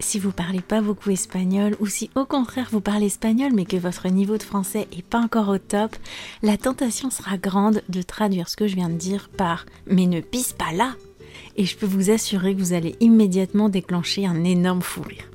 Si 0.00 0.18
vous 0.18 0.32
parlez 0.32 0.60
pas 0.60 0.80
beaucoup 0.80 1.10
espagnol 1.10 1.76
ou 1.78 1.86
si 1.86 2.10
au 2.14 2.24
contraire 2.24 2.68
vous 2.72 2.80
parlez 2.80 3.06
espagnol 3.06 3.52
mais 3.54 3.66
que 3.66 3.76
votre 3.76 4.08
niveau 4.08 4.38
de 4.38 4.42
français 4.42 4.88
est 4.96 5.04
pas 5.04 5.20
encore 5.20 5.48
au 5.48 5.58
top, 5.58 5.94
la 6.42 6.56
tentation 6.56 7.10
sera 7.10 7.36
grande 7.36 7.82
de 7.90 8.00
traduire 8.00 8.48
ce 8.48 8.56
que 8.56 8.66
je 8.66 8.76
viens 8.76 8.88
de 8.88 8.96
dire 8.96 9.28
par 9.36 9.66
mais 9.86 10.06
ne 10.06 10.20
pisse 10.20 10.54
pas 10.54 10.72
là. 10.72 10.94
Et 11.56 11.66
je 11.66 11.76
peux 11.76 11.86
vous 11.86 12.10
assurer 12.10 12.54
que 12.54 12.60
vous 12.60 12.72
allez 12.72 12.96
immédiatement 13.00 13.68
déclencher 13.68 14.26
un 14.26 14.42
énorme 14.42 14.82
fou 14.82 15.02
rire. 15.02 15.30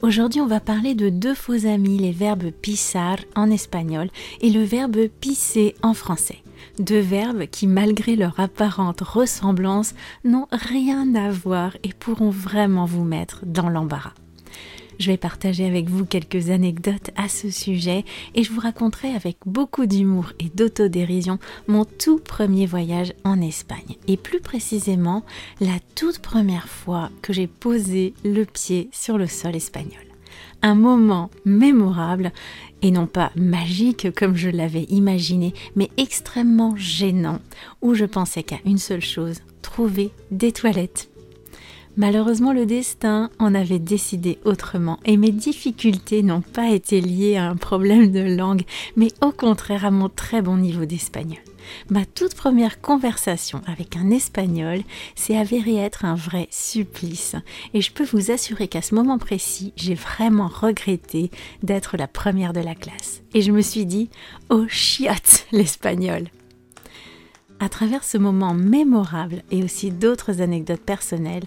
Aujourd'hui, 0.00 0.40
on 0.40 0.46
va 0.46 0.60
parler 0.60 0.94
de 0.94 1.10
deux 1.10 1.34
faux 1.34 1.66
amis, 1.66 1.98
les 1.98 2.12
verbes 2.12 2.50
pisar 2.50 3.18
en 3.36 3.50
espagnol 3.50 4.08
et 4.40 4.48
le 4.48 4.62
verbe 4.62 5.08
pisser 5.20 5.74
en 5.82 5.92
français. 5.92 6.38
Deux 6.78 7.00
verbes 7.00 7.46
qui, 7.46 7.66
malgré 7.66 8.16
leur 8.16 8.38
apparente 8.38 9.00
ressemblance, 9.00 9.94
n'ont 10.24 10.46
rien 10.52 11.14
à 11.14 11.30
voir 11.30 11.76
et 11.82 11.92
pourront 11.92 12.30
vraiment 12.30 12.84
vous 12.86 13.04
mettre 13.04 13.44
dans 13.46 13.68
l'embarras. 13.68 14.14
Je 14.98 15.12
vais 15.12 15.16
partager 15.16 15.64
avec 15.64 15.88
vous 15.88 16.04
quelques 16.04 16.50
anecdotes 16.50 17.10
à 17.16 17.28
ce 17.28 17.50
sujet 17.50 18.04
et 18.34 18.42
je 18.42 18.52
vous 18.52 18.60
raconterai 18.60 19.14
avec 19.14 19.36
beaucoup 19.46 19.86
d'humour 19.86 20.32
et 20.40 20.48
d'autodérision 20.52 21.38
mon 21.68 21.84
tout 21.84 22.18
premier 22.18 22.66
voyage 22.66 23.12
en 23.22 23.40
Espagne 23.40 23.96
et 24.08 24.16
plus 24.16 24.40
précisément 24.40 25.24
la 25.60 25.78
toute 25.94 26.18
première 26.18 26.68
fois 26.68 27.10
que 27.22 27.32
j'ai 27.32 27.46
posé 27.46 28.12
le 28.24 28.44
pied 28.44 28.88
sur 28.92 29.18
le 29.18 29.28
sol 29.28 29.54
espagnol. 29.54 30.07
Un 30.62 30.74
moment 30.74 31.30
mémorable 31.44 32.32
et 32.82 32.90
non 32.90 33.06
pas 33.06 33.32
magique 33.36 34.14
comme 34.14 34.36
je 34.36 34.50
l'avais 34.50 34.84
imaginé, 34.84 35.54
mais 35.76 35.90
extrêmement 35.96 36.76
gênant, 36.76 37.40
où 37.82 37.94
je 37.94 38.04
pensais 38.04 38.42
qu'à 38.42 38.58
une 38.64 38.78
seule 38.78 39.00
chose, 39.00 39.40
trouver 39.62 40.10
des 40.30 40.52
toilettes. 40.52 41.10
Malheureusement, 41.98 42.52
le 42.52 42.64
destin 42.64 43.28
en 43.40 43.56
avait 43.56 43.80
décidé 43.80 44.38
autrement 44.44 45.00
et 45.04 45.16
mes 45.16 45.32
difficultés 45.32 46.22
n'ont 46.22 46.42
pas 46.42 46.70
été 46.70 47.00
liées 47.00 47.36
à 47.36 47.50
un 47.50 47.56
problème 47.56 48.12
de 48.12 48.36
langue, 48.36 48.62
mais 48.94 49.08
au 49.20 49.32
contraire 49.32 49.84
à 49.84 49.90
mon 49.90 50.08
très 50.08 50.40
bon 50.40 50.58
niveau 50.58 50.84
d'espagnol. 50.84 51.40
Ma 51.90 52.06
toute 52.06 52.36
première 52.36 52.80
conversation 52.80 53.62
avec 53.66 53.96
un 53.96 54.10
espagnol 54.10 54.82
s'est 55.16 55.36
avérée 55.36 55.74
être 55.74 56.04
un 56.04 56.14
vrai 56.14 56.46
supplice 56.52 57.34
et 57.74 57.80
je 57.80 57.90
peux 57.90 58.04
vous 58.04 58.30
assurer 58.30 58.68
qu'à 58.68 58.80
ce 58.80 58.94
moment 58.94 59.18
précis, 59.18 59.72
j'ai 59.74 59.94
vraiment 59.94 60.46
regretté 60.46 61.32
d'être 61.64 61.96
la 61.96 62.06
première 62.06 62.52
de 62.52 62.60
la 62.60 62.76
classe. 62.76 63.22
Et 63.34 63.42
je 63.42 63.50
me 63.50 63.60
suis 63.60 63.86
dit, 63.86 64.08
oh 64.50 64.66
chiotte 64.68 65.46
l'espagnol 65.50 66.28
à 67.60 67.68
travers 67.68 68.04
ce 68.04 68.18
moment 68.18 68.54
mémorable 68.54 69.42
et 69.50 69.62
aussi 69.62 69.90
d'autres 69.90 70.40
anecdotes 70.40 70.80
personnelles, 70.80 71.44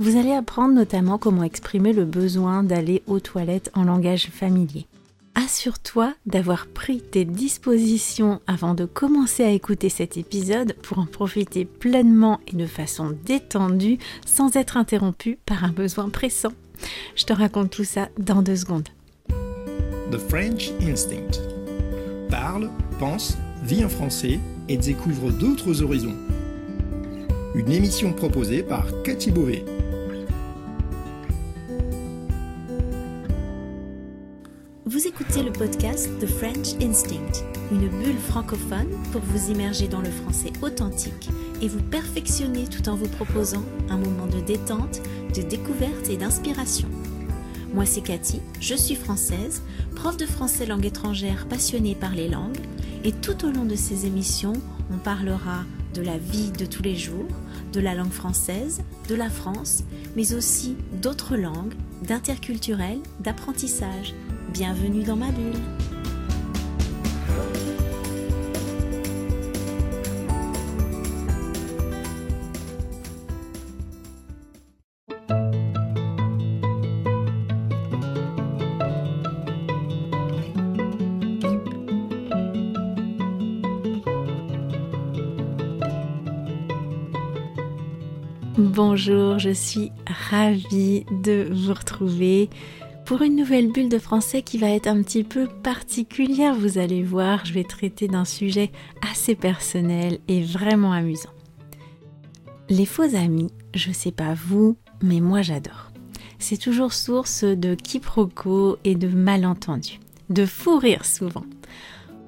vous 0.00 0.16
allez 0.16 0.32
apprendre 0.32 0.74
notamment 0.74 1.18
comment 1.18 1.44
exprimer 1.44 1.92
le 1.92 2.04
besoin 2.04 2.62
d'aller 2.62 3.02
aux 3.06 3.20
toilettes 3.20 3.70
en 3.74 3.84
langage 3.84 4.28
familier. 4.30 4.86
Assure-toi 5.34 6.12
d'avoir 6.26 6.66
pris 6.66 7.00
tes 7.00 7.24
dispositions 7.24 8.40
avant 8.46 8.74
de 8.74 8.84
commencer 8.84 9.42
à 9.42 9.50
écouter 9.50 9.88
cet 9.88 10.18
épisode 10.18 10.74
pour 10.82 10.98
en 10.98 11.06
profiter 11.06 11.64
pleinement 11.64 12.38
et 12.48 12.56
de 12.56 12.66
façon 12.66 13.16
détendue 13.24 13.98
sans 14.26 14.56
être 14.56 14.76
interrompu 14.76 15.38
par 15.46 15.64
un 15.64 15.72
besoin 15.72 16.10
pressant. 16.10 16.52
Je 17.16 17.24
te 17.24 17.32
raconte 17.32 17.70
tout 17.70 17.84
ça 17.84 18.08
dans 18.18 18.42
deux 18.42 18.56
secondes. 18.56 18.88
The 20.10 20.18
French 20.18 20.70
Instinct. 20.82 21.40
Parle, 22.28 22.70
pense, 22.98 23.38
vit 23.62 23.84
en 23.84 23.88
français 23.88 24.40
et 24.68 24.76
découvre 24.76 25.30
d'autres 25.30 25.82
horizons. 25.82 26.16
Une 27.54 27.70
émission 27.70 28.12
proposée 28.12 28.62
par 28.62 28.86
Cathy 29.04 29.30
Beauvais. 29.30 29.64
Vous 34.84 35.06
écoutez 35.06 35.42
le 35.42 35.52
podcast 35.52 36.10
The 36.20 36.26
French 36.26 36.74
Instinct, 36.82 37.44
une 37.70 37.88
bulle 37.88 38.18
francophone 38.18 38.88
pour 39.12 39.20
vous 39.22 39.50
immerger 39.50 39.86
dans 39.86 40.00
le 40.00 40.10
français 40.10 40.52
authentique 40.60 41.30
et 41.62 41.68
vous 41.68 41.82
perfectionner 41.82 42.64
tout 42.66 42.88
en 42.88 42.96
vous 42.96 43.08
proposant 43.08 43.64
un 43.88 43.96
moment 43.96 44.26
de 44.26 44.40
détente, 44.40 45.00
de 45.34 45.42
découverte 45.42 46.10
et 46.10 46.16
d'inspiration. 46.16 46.88
Moi 47.72 47.86
c'est 47.86 48.02
Cathy, 48.02 48.40
je 48.60 48.74
suis 48.74 48.96
française, 48.96 49.62
prof 49.94 50.16
de 50.16 50.26
français 50.26 50.66
langue 50.66 50.84
étrangère 50.84 51.46
passionnée 51.48 51.94
par 51.94 52.12
les 52.12 52.28
langues 52.28 52.60
et 53.04 53.12
tout 53.12 53.44
au 53.44 53.50
long 53.50 53.64
de 53.64 53.74
ces 53.74 54.06
émissions, 54.06 54.52
on 54.92 54.98
parlera 54.98 55.64
de 55.94 56.02
la 56.02 56.18
vie 56.18 56.52
de 56.52 56.64
tous 56.64 56.82
les 56.82 56.96
jours, 56.96 57.28
de 57.72 57.80
la 57.80 57.94
langue 57.94 58.12
française, 58.12 58.82
de 59.08 59.14
la 59.14 59.28
France, 59.28 59.84
mais 60.16 60.34
aussi 60.34 60.76
d'autres 61.00 61.36
langues, 61.36 61.74
d'interculturel, 62.02 62.98
d'apprentissage. 63.20 64.14
Bienvenue 64.52 65.02
dans 65.02 65.16
ma 65.16 65.30
bulle. 65.30 65.91
Bonjour, 88.58 89.38
je 89.38 89.48
suis 89.48 89.92
ravie 90.28 91.06
de 91.22 91.48
vous 91.50 91.72
retrouver 91.72 92.50
pour 93.06 93.22
une 93.22 93.34
nouvelle 93.34 93.72
bulle 93.72 93.88
de 93.88 93.98
français 93.98 94.42
qui 94.42 94.58
va 94.58 94.68
être 94.68 94.88
un 94.88 95.02
petit 95.02 95.24
peu 95.24 95.46
particulière. 95.46 96.54
Vous 96.54 96.76
allez 96.76 97.02
voir, 97.02 97.46
je 97.46 97.54
vais 97.54 97.64
traiter 97.64 98.08
d'un 98.08 98.26
sujet 98.26 98.70
assez 99.10 99.34
personnel 99.36 100.18
et 100.28 100.42
vraiment 100.42 100.92
amusant. 100.92 101.30
Les 102.68 102.84
faux 102.84 103.16
amis, 103.16 103.50
je 103.74 103.90
sais 103.90 104.12
pas 104.12 104.34
vous, 104.34 104.76
mais 105.02 105.20
moi 105.20 105.40
j'adore. 105.40 105.90
C'est 106.38 106.58
toujours 106.58 106.92
source 106.92 107.44
de 107.44 107.74
quiproquos 107.74 108.76
et 108.84 108.96
de 108.96 109.08
malentendus, 109.08 109.98
de 110.28 110.44
fou 110.44 110.76
rire 110.76 111.06
souvent 111.06 111.44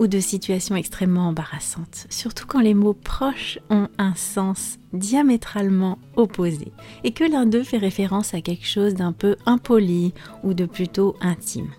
ou 0.00 0.06
de 0.06 0.18
situations 0.18 0.74
extrêmement 0.74 1.28
embarrassantes, 1.28 2.06
surtout 2.08 2.46
quand 2.46 2.60
les 2.60 2.74
mots 2.74 2.94
proches 2.94 3.58
ont 3.68 3.88
un 3.98 4.14
sens 4.14 4.78
diamétralement 4.94 5.98
opposé 6.16 6.72
et 7.04 7.12
que 7.12 7.22
l'un 7.22 7.44
d'eux 7.44 7.62
fait 7.62 7.76
référence 7.76 8.32
à 8.32 8.40
quelque 8.40 8.66
chose 8.66 8.94
d'un 8.94 9.12
peu 9.12 9.36
impoli 9.44 10.14
ou 10.42 10.54
de 10.54 10.64
plutôt 10.64 11.16
intime. 11.20 11.70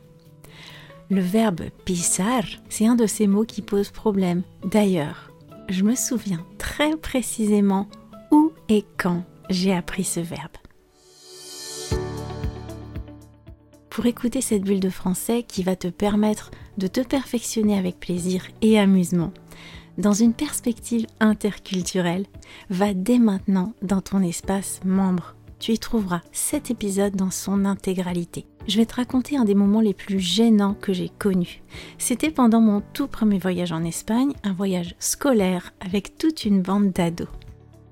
Le 1.09 1.19
verbe 1.19 1.61
pisar, 1.83 2.43
c'est 2.69 2.85
un 2.85 2.95
de 2.95 3.07
ces 3.07 3.25
mots 3.25 3.43
qui 3.43 3.63
pose 3.63 3.89
problème. 3.89 4.43
D'ailleurs, 4.63 5.31
je 5.67 5.83
me 5.83 5.95
souviens 5.95 6.45
très 6.59 6.95
précisément 6.95 7.89
où 8.29 8.51
et 8.69 8.85
quand 8.97 9.25
j'ai 9.49 9.73
appris 9.73 10.03
ce 10.03 10.19
verbe. 10.19 10.60
Pour 13.91 14.05
écouter 14.05 14.39
cette 14.39 14.63
bulle 14.63 14.79
de 14.79 14.89
français 14.89 15.43
qui 15.43 15.63
va 15.63 15.75
te 15.75 15.89
permettre 15.89 16.49
de 16.77 16.87
te 16.87 17.01
perfectionner 17.01 17.77
avec 17.77 17.99
plaisir 17.99 18.47
et 18.61 18.79
amusement. 18.79 19.33
Dans 19.97 20.13
une 20.13 20.31
perspective 20.31 21.07
interculturelle, 21.19 22.25
va 22.69 22.93
dès 22.93 23.19
maintenant 23.19 23.73
dans 23.81 23.99
ton 23.99 24.23
espace 24.23 24.79
membre. 24.85 25.35
Tu 25.59 25.73
y 25.73 25.77
trouveras 25.77 26.21
cet 26.31 26.71
épisode 26.71 27.17
dans 27.17 27.31
son 27.31 27.65
intégralité. 27.65 28.45
Je 28.65 28.77
vais 28.77 28.85
te 28.85 28.95
raconter 28.95 29.35
un 29.35 29.43
des 29.43 29.55
moments 29.55 29.81
les 29.81 29.93
plus 29.93 30.21
gênants 30.21 30.77
que 30.79 30.93
j'ai 30.93 31.09
connus. 31.09 31.61
C'était 31.97 32.31
pendant 32.31 32.61
mon 32.61 32.81
tout 32.93 33.07
premier 33.07 33.39
voyage 33.39 33.73
en 33.73 33.83
Espagne, 33.83 34.31
un 34.43 34.53
voyage 34.53 34.95
scolaire 34.99 35.73
avec 35.81 36.17
toute 36.17 36.45
une 36.45 36.61
bande 36.61 36.91
d'ados. 36.91 37.27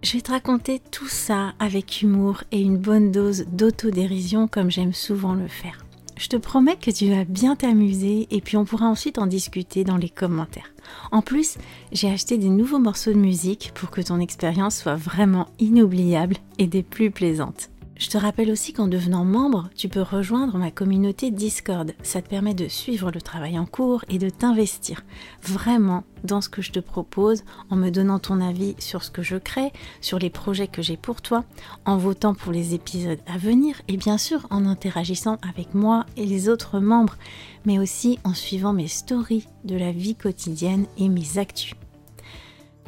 Je 0.01 0.13
vais 0.13 0.21
te 0.21 0.31
raconter 0.31 0.79
tout 0.91 1.09
ça 1.09 1.55
avec 1.59 2.01
humour 2.01 2.45
et 2.53 2.61
une 2.61 2.77
bonne 2.77 3.11
dose 3.11 3.47
d'autodérision 3.51 4.47
comme 4.47 4.71
j'aime 4.71 4.93
souvent 4.93 5.33
le 5.33 5.49
faire. 5.49 5.83
Je 6.19 6.27
te 6.27 6.35
promets 6.35 6.75
que 6.75 6.91
tu 6.91 7.09
vas 7.09 7.23
bien 7.23 7.55
t'amuser 7.55 8.27
et 8.29 8.41
puis 8.41 8.57
on 8.57 8.65
pourra 8.65 8.87
ensuite 8.87 9.17
en 9.17 9.25
discuter 9.25 9.85
dans 9.85 9.95
les 9.95 10.09
commentaires. 10.09 10.73
En 11.13 11.21
plus, 11.21 11.57
j'ai 11.93 12.11
acheté 12.11 12.37
des 12.37 12.49
nouveaux 12.49 12.77
morceaux 12.77 13.13
de 13.13 13.17
musique 13.17 13.71
pour 13.73 13.89
que 13.89 14.01
ton 14.01 14.19
expérience 14.19 14.77
soit 14.77 14.97
vraiment 14.97 15.47
inoubliable 15.59 16.35
et 16.57 16.67
des 16.67 16.83
plus 16.83 17.09
plaisantes. 17.09 17.69
Je 17.99 18.07
te 18.07 18.17
rappelle 18.17 18.49
aussi 18.49 18.71
qu'en 18.71 18.87
devenant 18.87 19.25
membre, 19.25 19.69
tu 19.75 19.89
peux 19.89 20.01
rejoindre 20.01 20.57
ma 20.57 20.71
communauté 20.71 21.31
Discord. 21.31 21.91
Ça 22.01 22.21
te 22.21 22.29
permet 22.29 22.53
de 22.53 22.69
suivre 22.69 23.11
le 23.11 23.21
travail 23.21 23.59
en 23.59 23.65
cours 23.65 24.05
et 24.07 24.17
de 24.17 24.29
t'investir 24.29 25.03
vraiment 25.43 26.05
dans 26.23 26.39
ce 26.39 26.47
que 26.47 26.61
je 26.61 26.71
te 26.71 26.79
propose 26.79 27.43
en 27.69 27.75
me 27.75 27.89
donnant 27.89 28.17
ton 28.17 28.39
avis 28.39 28.73
sur 28.79 29.03
ce 29.03 29.11
que 29.11 29.21
je 29.21 29.35
crée, 29.35 29.73
sur 29.99 30.17
les 30.17 30.29
projets 30.29 30.69
que 30.69 30.81
j'ai 30.81 30.95
pour 30.95 31.21
toi, 31.21 31.43
en 31.83 31.97
votant 31.97 32.33
pour 32.33 32.53
les 32.53 32.73
épisodes 32.73 33.19
à 33.27 33.37
venir 33.37 33.81
et 33.89 33.97
bien 33.97 34.17
sûr 34.17 34.47
en 34.49 34.65
interagissant 34.65 35.37
avec 35.41 35.73
moi 35.73 36.05
et 36.15 36.25
les 36.25 36.47
autres 36.47 36.79
membres, 36.79 37.17
mais 37.65 37.79
aussi 37.79 38.17
en 38.23 38.33
suivant 38.33 38.71
mes 38.71 38.87
stories 38.87 39.45
de 39.65 39.75
la 39.75 39.91
vie 39.91 40.15
quotidienne 40.15 40.85
et 40.97 41.09
mes 41.09 41.37
actus. 41.37 41.75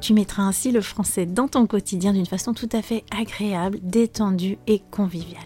Tu 0.01 0.15
mettras 0.15 0.42
ainsi 0.42 0.71
le 0.71 0.81
français 0.81 1.27
dans 1.27 1.48
ton 1.48 1.68
quotidien 1.68 2.12
d'une 2.12 2.25
façon 2.25 2.53
tout 2.53 2.69
à 2.71 2.81
fait 2.81 3.03
agréable, 3.15 3.77
détendue 3.83 4.57
et 4.65 4.81
conviviale. 4.89 5.44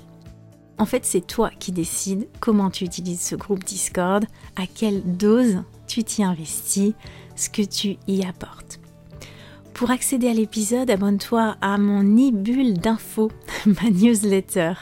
En 0.78 0.86
fait, 0.86 1.06
c'est 1.06 1.28
toi 1.28 1.52
qui 1.60 1.74
décides 1.74 2.28
comment 2.40 2.70
tu 2.70 2.86
utilises 2.86 3.22
ce 3.22 3.36
groupe 3.36 3.66
Discord, 3.66 4.26
à 4.56 4.66
quelle 4.66 5.02
dose 5.18 5.62
tu 5.88 6.06
t'y 6.06 6.24
investis, 6.24 6.94
ce 7.36 7.50
que 7.50 7.62
tu 7.62 7.98
y 8.08 8.26
apportes. 8.26 8.80
Pour 9.74 9.92
accéder 9.92 10.30
à 10.30 10.34
l'épisode, 10.34 10.90
abonne-toi 10.90 11.58
à 11.60 11.78
mon 11.78 12.04
e-bulle 12.04 12.78
d'infos, 12.78 13.32
ma 13.66 13.90
newsletter. 13.90 14.74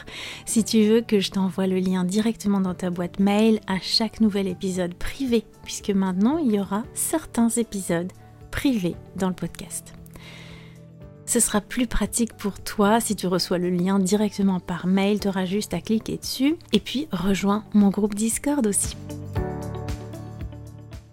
Si 0.46 0.62
tu 0.62 0.84
veux 0.84 1.00
que 1.00 1.18
je 1.18 1.32
t'envoie 1.32 1.66
le 1.66 1.80
lien 1.80 2.04
directement 2.04 2.60
dans 2.60 2.74
ta 2.74 2.90
boîte 2.90 3.18
mail 3.18 3.58
à 3.66 3.80
chaque 3.80 4.20
nouvel 4.20 4.46
épisode 4.46 4.94
privé, 4.94 5.44
puisque 5.64 5.90
maintenant 5.90 6.38
il 6.38 6.52
y 6.52 6.60
aura 6.60 6.84
certains 6.94 7.48
épisodes 7.48 8.12
privés 8.54 8.94
dans 9.16 9.28
le 9.28 9.34
podcast. 9.34 9.94
Ce 11.26 11.40
sera 11.40 11.60
plus 11.60 11.88
pratique 11.88 12.34
pour 12.34 12.60
toi 12.60 13.00
si 13.00 13.16
tu 13.16 13.26
reçois 13.26 13.58
le 13.58 13.68
lien 13.68 13.98
directement 13.98 14.60
par 14.60 14.86
mail, 14.86 15.18
tu 15.18 15.26
auras 15.26 15.44
juste 15.44 15.74
à 15.74 15.80
cliquer 15.80 16.18
dessus 16.18 16.56
et 16.72 16.78
puis 16.78 17.08
rejoins 17.10 17.64
mon 17.74 17.88
groupe 17.88 18.14
Discord 18.14 18.64
aussi. 18.64 18.96